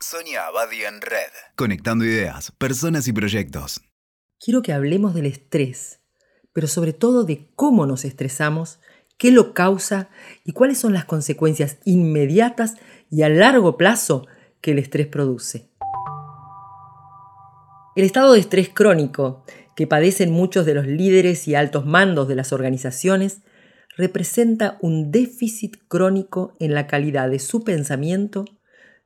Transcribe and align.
Sonia 0.00 0.46
Abadi 0.46 0.84
en 0.84 1.00
Red. 1.00 1.32
Conectando 1.56 2.04
ideas, 2.04 2.52
personas 2.52 3.08
y 3.08 3.12
proyectos. 3.12 3.80
Quiero 4.38 4.62
que 4.62 4.72
hablemos 4.72 5.12
del 5.12 5.26
estrés, 5.26 5.98
pero 6.52 6.68
sobre 6.68 6.92
todo 6.92 7.24
de 7.24 7.50
cómo 7.56 7.84
nos 7.84 8.04
estresamos, 8.04 8.78
qué 9.16 9.32
lo 9.32 9.54
causa 9.54 10.08
y 10.44 10.52
cuáles 10.52 10.78
son 10.78 10.92
las 10.92 11.04
consecuencias 11.04 11.78
inmediatas 11.84 12.76
y 13.10 13.22
a 13.22 13.28
largo 13.28 13.76
plazo 13.76 14.28
que 14.60 14.70
el 14.70 14.78
estrés 14.78 15.08
produce. 15.08 15.68
El 17.96 18.04
estado 18.04 18.34
de 18.34 18.40
estrés 18.40 18.68
crónico 18.68 19.42
que 19.74 19.88
padecen 19.88 20.30
muchos 20.30 20.64
de 20.64 20.74
los 20.74 20.86
líderes 20.86 21.48
y 21.48 21.56
altos 21.56 21.86
mandos 21.86 22.28
de 22.28 22.36
las 22.36 22.52
organizaciones 22.52 23.40
representa 23.96 24.78
un 24.80 25.10
déficit 25.10 25.76
crónico 25.88 26.54
en 26.60 26.72
la 26.72 26.86
calidad 26.86 27.28
de 27.28 27.40
su 27.40 27.64
pensamiento 27.64 28.44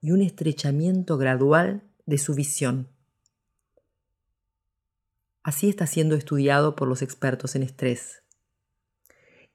y 0.00 0.12
un 0.12 0.22
estrechamiento 0.22 1.18
gradual 1.18 1.82
de 2.06 2.18
su 2.18 2.34
visión. 2.34 2.88
Así 5.42 5.68
está 5.68 5.86
siendo 5.86 6.14
estudiado 6.14 6.76
por 6.76 6.88
los 6.88 7.02
expertos 7.02 7.56
en 7.56 7.62
estrés. 7.62 8.22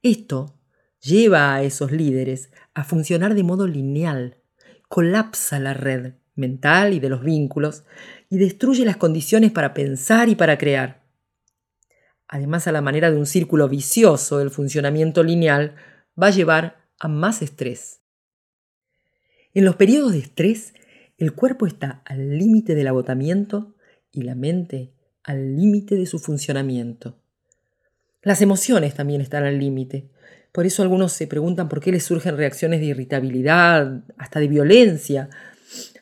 Esto 0.02 0.60
lleva 1.02 1.54
a 1.54 1.64
esos 1.64 1.92
líderes 1.92 2.52
a 2.74 2.84
funcionar 2.84 3.36
de 3.36 3.44
modo 3.44 3.68
lineal, 3.68 4.38
colapsa 4.90 5.60
la 5.60 5.74
red 5.74 6.16
mental 6.36 6.94
y 6.94 7.00
de 7.00 7.10
los 7.10 7.24
vínculos 7.24 7.84
y 8.30 8.38
destruye 8.38 8.86
las 8.86 8.98
condiciones 8.98 9.52
para 9.52 9.74
pensar 9.74 10.30
y 10.30 10.36
para 10.36 10.58
crear. 10.58 11.04
Además, 12.28 12.68
a 12.68 12.72
la 12.72 12.82
manera 12.82 13.12
de 13.12 13.18
un 13.18 13.28
círculo 13.28 13.70
vicioso, 13.70 14.42
el 14.42 14.50
funcionamiento 14.50 15.24
lineal 15.24 15.76
va 16.20 16.28
a 16.28 16.32
llevar 16.32 16.88
a 17.00 17.08
más 17.08 17.42
estrés. 17.42 18.03
En 19.54 19.66
los 19.66 19.76
periodos 19.76 20.14
de 20.14 20.20
estrés, 20.20 20.74
el 21.18 21.34
cuerpo 21.34 21.68
está 21.68 22.02
al 22.06 22.38
límite 22.38 22.74
del 22.74 22.88
agotamiento 22.88 23.76
y 24.12 24.24
la 24.24 24.34
mente 24.34 24.94
al 25.24 25.56
límite 25.56 25.96
de 25.96 26.06
su 26.06 26.20
funcionamiento. 26.20 27.18
Las 28.24 28.42
emociones 28.42 28.96
también 28.96 29.22
están 29.22 29.44
al 29.44 29.60
límite. 29.60 30.10
Por 30.52 30.66
eso 30.66 30.82
algunos 30.82 31.14
se 31.14 31.28
preguntan 31.28 31.70
por 31.70 31.82
qué 31.82 31.92
les 31.92 32.04
surgen 32.04 32.38
reacciones 32.38 32.80
de 32.80 32.88
irritabilidad, 32.88 34.04
hasta 34.18 34.40
de 34.40 34.48
violencia, 34.48 35.30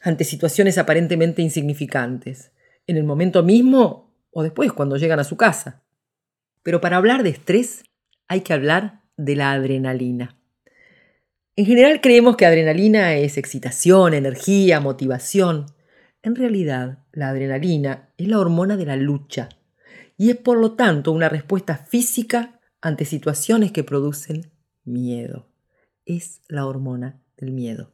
ante 0.02 0.23
situaciones 0.23 0.78
aparentemente 0.78 1.42
insignificantes, 1.42 2.52
en 2.88 2.98
el 2.98 3.04
momento 3.04 3.44
mismo 3.44 4.14
o 4.31 4.44
después 4.44 4.72
cuando 4.72 4.98
llegan 4.98 5.20
a 5.20 5.23
su 5.23 5.36
casa. 5.36 5.83
Pero 6.64 6.80
para 6.80 6.98
hablar 6.98 7.23
de 7.23 7.30
estrés 7.30 7.83
hay 8.28 8.42
que 8.42 8.54
hablar 8.54 9.02
de 9.17 9.36
la 9.36 9.52
adrenalina. 9.52 10.41
En 11.58 11.66
general 11.66 12.00
creemos 12.00 12.38
que 12.38 12.46
adrenalina 12.46 13.16
es 13.16 13.38
excitación, 13.38 14.14
energía, 14.14 14.80
motivación. 14.80 15.66
En 16.24 16.36
realidad, 16.36 17.00
la 17.12 17.30
adrenalina 17.30 18.10
es 18.18 18.30
la 18.30 18.40
hormona 18.40 18.78
de 18.78 18.86
la 18.86 18.96
lucha 18.96 19.50
y 20.18 20.30
es 20.30 20.38
por 20.38 20.58
lo 20.58 20.74
tanto 20.74 21.12
una 21.12 21.28
respuesta 21.28 21.76
física 21.76 22.62
ante 22.80 23.04
situaciones 23.04 23.74
que 23.74 23.84
producen 23.84 24.52
miedo. 24.86 25.50
Es 26.06 26.42
la 26.48 26.66
hormona 26.66 27.22
del 27.38 27.52
miedo. 27.52 27.92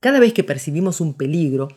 Cada 0.00 0.18
vez 0.18 0.32
que 0.32 0.44
percibimos 0.44 1.02
un 1.02 1.14
peligro, 1.14 1.68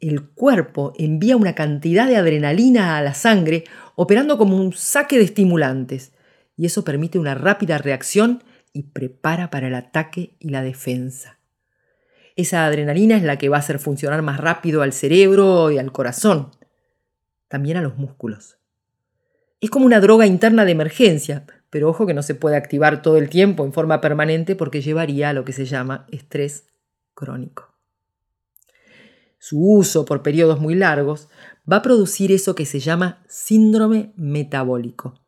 el 0.00 0.30
cuerpo 0.30 0.94
envía 0.98 1.36
una 1.36 1.54
cantidad 1.54 2.08
de 2.08 2.16
adrenalina 2.16 2.96
a 2.96 3.02
la 3.02 3.14
sangre 3.14 3.64
operando 3.94 4.36
como 4.36 4.56
un 4.56 4.72
saque 4.72 5.16
de 5.16 5.24
estimulantes 5.24 6.12
y 6.56 6.66
eso 6.66 6.82
permite 6.82 7.20
una 7.20 7.34
rápida 7.34 7.78
reacción 7.78 8.42
y 8.74 8.82
prepara 8.82 9.48
para 9.50 9.68
el 9.68 9.74
ataque 9.74 10.36
y 10.40 10.50
la 10.50 10.62
defensa. 10.62 11.38
Esa 12.36 12.66
adrenalina 12.66 13.16
es 13.16 13.22
la 13.22 13.38
que 13.38 13.48
va 13.48 13.56
a 13.56 13.60
hacer 13.60 13.78
funcionar 13.78 14.20
más 14.20 14.38
rápido 14.38 14.82
al 14.82 14.92
cerebro 14.92 15.70
y 15.70 15.78
al 15.78 15.92
corazón, 15.92 16.50
también 17.48 17.76
a 17.76 17.82
los 17.82 17.96
músculos. 17.96 18.58
Es 19.60 19.70
como 19.70 19.86
una 19.86 20.00
droga 20.00 20.26
interna 20.26 20.64
de 20.64 20.72
emergencia, 20.72 21.46
pero 21.70 21.88
ojo 21.88 22.04
que 22.04 22.14
no 22.14 22.22
se 22.22 22.34
puede 22.34 22.56
activar 22.56 23.00
todo 23.00 23.16
el 23.16 23.30
tiempo 23.30 23.64
en 23.64 23.72
forma 23.72 24.00
permanente 24.00 24.56
porque 24.56 24.82
llevaría 24.82 25.30
a 25.30 25.32
lo 25.32 25.44
que 25.44 25.52
se 25.52 25.64
llama 25.64 26.06
estrés 26.10 26.66
crónico. 27.14 27.72
Su 29.38 29.60
uso 29.60 30.04
por 30.04 30.22
periodos 30.22 30.58
muy 30.60 30.74
largos 30.74 31.28
va 31.70 31.76
a 31.76 31.82
producir 31.82 32.32
eso 32.32 32.56
que 32.56 32.66
se 32.66 32.80
llama 32.80 33.22
síndrome 33.28 34.12
metabólico 34.16 35.23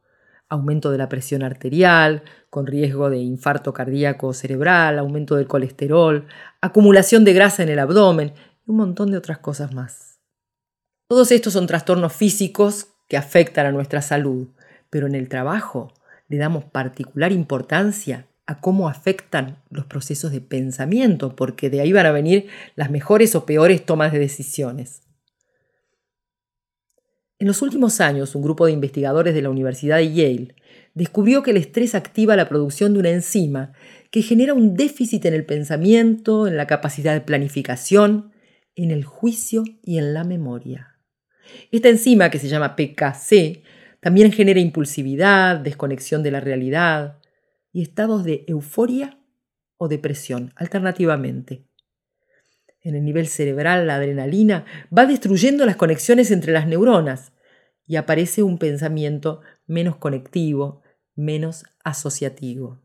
aumento 0.48 0.90
de 0.90 0.98
la 0.98 1.08
presión 1.08 1.42
arterial, 1.42 2.22
con 2.50 2.66
riesgo 2.66 3.10
de 3.10 3.18
infarto 3.18 3.72
cardíaco 3.72 4.32
cerebral, 4.32 4.98
aumento 4.98 5.36
del 5.36 5.46
colesterol, 5.46 6.26
acumulación 6.60 7.24
de 7.24 7.32
grasa 7.32 7.62
en 7.62 7.68
el 7.68 7.78
abdomen 7.78 8.32
y 8.66 8.70
un 8.70 8.76
montón 8.76 9.10
de 9.10 9.18
otras 9.18 9.38
cosas 9.38 9.72
más. 9.72 10.20
Todos 11.08 11.30
estos 11.32 11.52
son 11.52 11.66
trastornos 11.66 12.12
físicos 12.12 12.88
que 13.08 13.16
afectan 13.16 13.66
a 13.66 13.72
nuestra 13.72 14.02
salud, 14.02 14.48
pero 14.90 15.06
en 15.06 15.14
el 15.14 15.28
trabajo 15.28 15.92
le 16.28 16.38
damos 16.38 16.64
particular 16.64 17.32
importancia 17.32 18.26
a 18.46 18.60
cómo 18.60 18.88
afectan 18.88 19.62
los 19.70 19.86
procesos 19.86 20.32
de 20.32 20.40
pensamiento, 20.40 21.34
porque 21.34 21.68
de 21.70 21.80
ahí 21.80 21.92
van 21.92 22.06
a 22.06 22.12
venir 22.12 22.48
las 22.76 22.90
mejores 22.90 23.34
o 23.34 23.44
peores 23.44 23.84
tomas 23.84 24.12
de 24.12 24.20
decisiones. 24.20 25.02
En 27.38 27.46
los 27.46 27.60
últimos 27.60 28.00
años, 28.00 28.34
un 28.34 28.42
grupo 28.42 28.64
de 28.64 28.72
investigadores 28.72 29.34
de 29.34 29.42
la 29.42 29.50
Universidad 29.50 29.98
de 29.98 30.10
Yale 30.12 30.54
descubrió 30.94 31.42
que 31.42 31.50
el 31.50 31.58
estrés 31.58 31.94
activa 31.94 32.34
la 32.34 32.48
producción 32.48 32.94
de 32.94 33.00
una 33.00 33.10
enzima 33.10 33.72
que 34.10 34.22
genera 34.22 34.54
un 34.54 34.74
déficit 34.74 35.26
en 35.26 35.34
el 35.34 35.44
pensamiento, 35.44 36.46
en 36.46 36.56
la 36.56 36.66
capacidad 36.66 37.12
de 37.12 37.20
planificación, 37.20 38.32
en 38.74 38.90
el 38.90 39.04
juicio 39.04 39.64
y 39.82 39.98
en 39.98 40.14
la 40.14 40.24
memoria. 40.24 40.96
Esta 41.70 41.90
enzima, 41.90 42.30
que 42.30 42.38
se 42.38 42.48
llama 42.48 42.74
PKC, 42.74 43.62
también 44.00 44.32
genera 44.32 44.60
impulsividad, 44.60 45.58
desconexión 45.58 46.22
de 46.22 46.30
la 46.30 46.40
realidad 46.40 47.18
y 47.70 47.82
estados 47.82 48.24
de 48.24 48.44
euforia 48.48 49.18
o 49.76 49.88
depresión, 49.88 50.54
alternativamente 50.56 51.66
en 52.86 52.94
el 52.94 53.04
nivel 53.04 53.26
cerebral, 53.26 53.88
la 53.88 53.96
adrenalina, 53.96 54.64
va 54.96 55.06
destruyendo 55.06 55.66
las 55.66 55.74
conexiones 55.74 56.30
entre 56.30 56.52
las 56.52 56.68
neuronas 56.68 57.32
y 57.84 57.96
aparece 57.96 58.44
un 58.44 58.58
pensamiento 58.58 59.40
menos 59.66 59.96
conectivo, 59.96 60.82
menos 61.16 61.64
asociativo. 61.82 62.80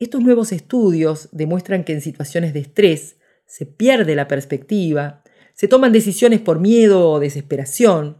Estos 0.00 0.22
nuevos 0.22 0.50
estudios 0.50 1.28
demuestran 1.30 1.84
que 1.84 1.92
en 1.92 2.00
situaciones 2.00 2.52
de 2.52 2.60
estrés 2.60 3.16
se 3.46 3.64
pierde 3.64 4.16
la 4.16 4.26
perspectiva, 4.26 5.22
se 5.52 5.68
toman 5.68 5.92
decisiones 5.92 6.40
por 6.40 6.58
miedo 6.58 7.10
o 7.10 7.20
desesperación, 7.20 8.18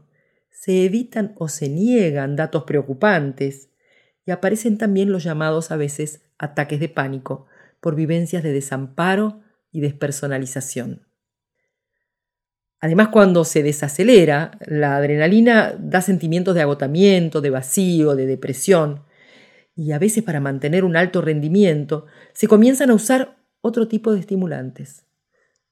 se 0.50 0.84
evitan 0.84 1.34
o 1.36 1.48
se 1.48 1.68
niegan 1.68 2.36
datos 2.36 2.62
preocupantes 2.62 3.70
y 4.24 4.30
aparecen 4.30 4.78
también 4.78 5.10
los 5.10 5.24
llamados 5.24 5.72
a 5.72 5.76
veces 5.76 6.22
ataques 6.38 6.78
de 6.78 6.88
pánico 6.88 7.46
por 7.80 7.96
vivencias 7.96 8.44
de 8.44 8.52
desamparo 8.52 9.43
y 9.74 9.80
despersonalización. 9.80 11.02
Además, 12.80 13.08
cuando 13.08 13.44
se 13.44 13.62
desacelera, 13.62 14.52
la 14.66 14.96
adrenalina 14.96 15.74
da 15.76 16.00
sentimientos 16.00 16.54
de 16.54 16.62
agotamiento, 16.62 17.40
de 17.40 17.50
vacío, 17.50 18.14
de 18.14 18.26
depresión, 18.26 19.02
y 19.74 19.90
a 19.90 19.98
veces 19.98 20.22
para 20.22 20.38
mantener 20.38 20.84
un 20.84 20.96
alto 20.96 21.20
rendimiento 21.20 22.06
se 22.32 22.46
comienzan 22.46 22.90
a 22.90 22.94
usar 22.94 23.36
otro 23.62 23.88
tipo 23.88 24.12
de 24.12 24.20
estimulantes. 24.20 25.04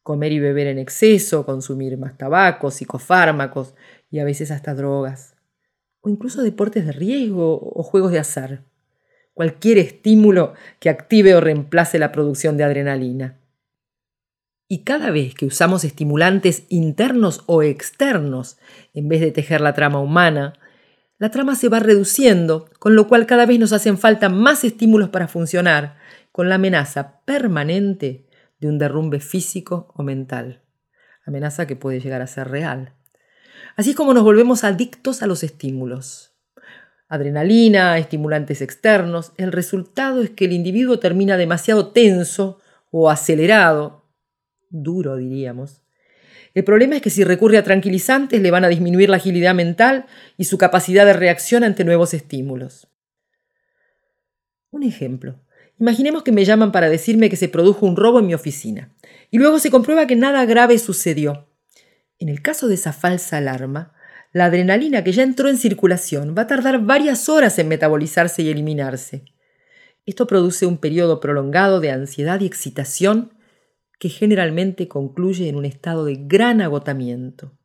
Comer 0.02 0.32
y 0.32 0.40
beber 0.40 0.66
en 0.66 0.78
exceso, 0.78 1.46
consumir 1.46 1.96
más 1.96 2.18
tabaco, 2.18 2.72
psicofármacos 2.72 3.74
y 4.10 4.18
a 4.18 4.24
veces 4.24 4.50
hasta 4.50 4.74
drogas. 4.74 5.36
O 6.00 6.08
incluso 6.08 6.42
deportes 6.42 6.86
de 6.86 6.92
riesgo 6.92 7.60
o 7.62 7.82
juegos 7.84 8.10
de 8.10 8.18
azar. 8.18 8.64
Cualquier 9.32 9.78
estímulo 9.78 10.54
que 10.80 10.90
active 10.90 11.36
o 11.36 11.40
reemplace 11.40 12.00
la 12.00 12.10
producción 12.10 12.56
de 12.56 12.64
adrenalina. 12.64 13.41
Y 14.72 14.84
cada 14.84 15.10
vez 15.10 15.34
que 15.34 15.44
usamos 15.44 15.84
estimulantes 15.84 16.62
internos 16.70 17.42
o 17.44 17.62
externos, 17.62 18.56
en 18.94 19.06
vez 19.06 19.20
de 19.20 19.30
tejer 19.30 19.60
la 19.60 19.74
trama 19.74 20.00
humana, 20.00 20.54
la 21.18 21.30
trama 21.30 21.56
se 21.56 21.68
va 21.68 21.78
reduciendo, 21.78 22.70
con 22.78 22.96
lo 22.96 23.06
cual 23.06 23.26
cada 23.26 23.44
vez 23.44 23.58
nos 23.58 23.74
hacen 23.74 23.98
falta 23.98 24.30
más 24.30 24.64
estímulos 24.64 25.10
para 25.10 25.28
funcionar, 25.28 25.98
con 26.32 26.48
la 26.48 26.54
amenaza 26.54 27.20
permanente 27.26 28.24
de 28.60 28.68
un 28.68 28.78
derrumbe 28.78 29.20
físico 29.20 29.92
o 29.94 30.02
mental. 30.02 30.62
Amenaza 31.26 31.66
que 31.66 31.76
puede 31.76 32.00
llegar 32.00 32.22
a 32.22 32.26
ser 32.26 32.48
real. 32.48 32.94
Así 33.76 33.90
es 33.90 33.96
como 33.96 34.14
nos 34.14 34.24
volvemos 34.24 34.64
adictos 34.64 35.22
a 35.22 35.26
los 35.26 35.42
estímulos. 35.42 36.32
Adrenalina, 37.08 37.98
estimulantes 37.98 38.62
externos, 38.62 39.32
el 39.36 39.52
resultado 39.52 40.22
es 40.22 40.30
que 40.30 40.46
el 40.46 40.52
individuo 40.52 40.98
termina 40.98 41.36
demasiado 41.36 41.88
tenso 41.88 42.58
o 42.90 43.10
acelerado 43.10 44.01
duro 44.72 45.16
diríamos. 45.16 45.82
El 46.54 46.64
problema 46.64 46.96
es 46.96 47.02
que 47.02 47.10
si 47.10 47.24
recurre 47.24 47.58
a 47.58 47.64
tranquilizantes 47.64 48.42
le 48.42 48.50
van 48.50 48.64
a 48.64 48.68
disminuir 48.68 49.08
la 49.08 49.16
agilidad 49.16 49.54
mental 49.54 50.06
y 50.36 50.44
su 50.44 50.58
capacidad 50.58 51.06
de 51.06 51.12
reacción 51.12 51.64
ante 51.64 51.84
nuevos 51.84 52.12
estímulos. 52.12 52.88
Un 54.70 54.82
ejemplo. 54.82 55.38
Imaginemos 55.78 56.22
que 56.22 56.32
me 56.32 56.44
llaman 56.44 56.72
para 56.72 56.90
decirme 56.90 57.30
que 57.30 57.36
se 57.36 57.48
produjo 57.48 57.86
un 57.86 57.96
robo 57.96 58.18
en 58.18 58.26
mi 58.26 58.34
oficina 58.34 58.94
y 59.30 59.38
luego 59.38 59.58
se 59.58 59.70
comprueba 59.70 60.06
que 60.06 60.16
nada 60.16 60.44
grave 60.44 60.78
sucedió. 60.78 61.48
En 62.18 62.28
el 62.28 62.42
caso 62.42 62.68
de 62.68 62.74
esa 62.74 62.92
falsa 62.92 63.38
alarma, 63.38 63.94
la 64.32 64.46
adrenalina 64.46 65.04
que 65.04 65.12
ya 65.12 65.22
entró 65.22 65.48
en 65.48 65.58
circulación 65.58 66.34
va 66.36 66.42
a 66.42 66.46
tardar 66.46 66.80
varias 66.80 67.28
horas 67.28 67.58
en 67.58 67.68
metabolizarse 67.68 68.42
y 68.42 68.50
eliminarse. 68.50 69.24
Esto 70.06 70.26
produce 70.26 70.66
un 70.66 70.78
periodo 70.78 71.20
prolongado 71.20 71.80
de 71.80 71.90
ansiedad 71.90 72.40
y 72.40 72.46
excitación 72.46 73.31
que 74.02 74.08
generalmente 74.08 74.88
concluye 74.88 75.48
en 75.48 75.54
un 75.54 75.64
estado 75.64 76.04
de 76.04 76.16
gran 76.18 76.60
agotamiento. 76.60 77.56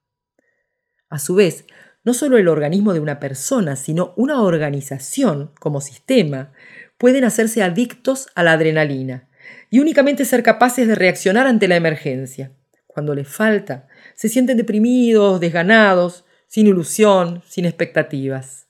A 1.09 1.17
su 1.17 1.33
vez, 1.33 1.65
no 2.03 2.13
solo 2.13 2.37
el 2.37 2.47
organismo 2.47 2.93
de 2.93 2.99
una 2.99 3.19
persona, 3.19 3.75
sino 3.75 4.13
una 4.17 4.43
organización 4.43 5.51
como 5.59 5.81
sistema, 5.81 6.53
pueden 6.99 7.23
hacerse 7.23 7.63
adictos 7.63 8.27
a 8.35 8.43
la 8.43 8.51
adrenalina 8.51 9.31
y 9.71 9.79
únicamente 9.79 10.25
ser 10.25 10.43
capaces 10.43 10.87
de 10.87 10.93
reaccionar 10.93 11.47
ante 11.47 11.67
la 11.67 11.75
emergencia. 11.75 12.51
Cuando 12.85 13.15
les 13.15 13.27
falta, 13.27 13.87
se 14.13 14.29
sienten 14.29 14.57
deprimidos, 14.57 15.39
desganados, 15.39 16.23
sin 16.45 16.67
ilusión, 16.67 17.41
sin 17.47 17.65
expectativas. 17.65 18.67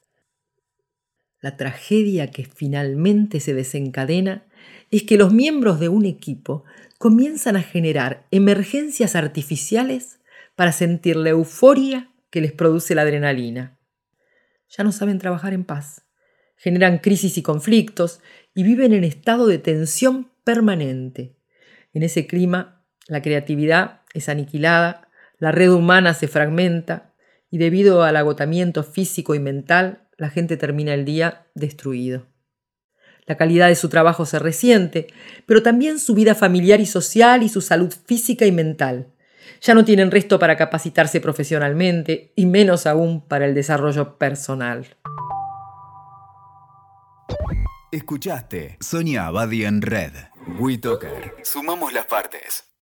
La 1.41 1.57
tragedia 1.57 2.31
que 2.31 2.45
finalmente 2.45 3.41
se 3.41 3.53
desencadena 3.53 4.46
es 4.91 5.03
que 5.03 5.17
los 5.17 5.33
miembros 5.33 5.79
de 5.79 5.89
un 5.89 6.05
equipo 6.05 6.63
comienzan 6.97 7.55
a 7.55 7.63
generar 7.63 8.25
emergencias 8.31 9.15
artificiales 9.15 10.19
para 10.55 10.71
sentir 10.71 11.15
la 11.15 11.29
euforia 11.29 12.11
que 12.29 12.41
les 12.41 12.51
produce 12.51 12.95
la 12.95 13.03
adrenalina. 13.03 13.77
Ya 14.69 14.83
no 14.83 14.91
saben 14.91 15.19
trabajar 15.19 15.53
en 15.53 15.63
paz, 15.63 16.03
generan 16.57 16.97
crisis 16.99 17.37
y 17.37 17.43
conflictos 17.43 18.21
y 18.53 18.63
viven 18.63 18.93
en 18.93 19.03
estado 19.03 19.47
de 19.47 19.59
tensión 19.59 20.31
permanente. 20.43 21.37
En 21.93 22.03
ese 22.03 22.27
clima, 22.27 22.85
la 23.07 23.21
creatividad 23.21 24.01
es 24.13 24.29
aniquilada, 24.29 25.09
la 25.37 25.51
red 25.51 25.71
humana 25.71 26.13
se 26.13 26.27
fragmenta 26.27 27.13
y 27.49 27.59
debido 27.59 28.03
al 28.03 28.15
agotamiento 28.17 28.83
físico 28.83 29.35
y 29.35 29.39
mental, 29.39 30.07
la 30.17 30.29
gente 30.29 30.57
termina 30.57 30.93
el 30.93 31.05
día 31.05 31.47
destruido. 31.53 32.27
La 33.27 33.35
calidad 33.35 33.67
de 33.67 33.75
su 33.75 33.89
trabajo 33.89 34.25
se 34.25 34.39
resiente, 34.39 35.07
pero 35.45 35.61
también 35.61 35.99
su 35.99 36.15
vida 36.15 36.33
familiar 36.33 36.79
y 36.79 36.85
social 36.85 37.43
y 37.43 37.49
su 37.49 37.59
salud 37.59 37.93
física 38.05 38.45
y 38.45 38.53
mental. 38.53 39.07
Ya 39.61 39.73
no 39.73 39.83
tienen 39.83 40.11
resto 40.11 40.39
para 40.39 40.55
capacitarse 40.55 41.19
profesionalmente 41.19 42.31
y 42.35 42.45
menos 42.45 42.87
aún 42.87 43.21
para 43.21 43.45
el 43.45 43.53
desarrollo 43.53 44.17
personal. 44.17 44.95
Escuchaste 47.91 48.77
Sonia 48.79 49.27
Abadi 49.27 49.65
en 49.65 49.81
Red. 49.81 50.13
WeToker. 50.59 51.35
Sumamos 51.43 51.91
las 51.91 52.05
partes. 52.05 52.76